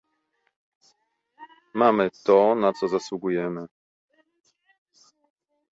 [1.73, 3.65] Mamy to, na co zasługujemy